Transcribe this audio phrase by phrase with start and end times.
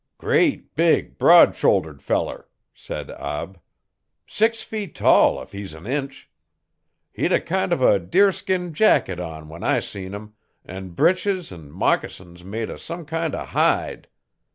[0.17, 3.59] 'Great, big, broad shouldered feller,' said Ab.
[4.25, 6.27] 'Six feet tall if he's an inch.
[7.15, 10.33] Hed a kind of a deerskin jacket on when I seen 'im
[10.65, 14.07] an' breeches an' moccasins made o' some kind o' hide.